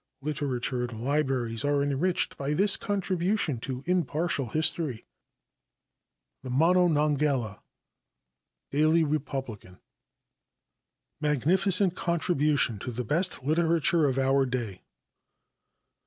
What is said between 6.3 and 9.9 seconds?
The Monongahela (Pa.) Daily Republican.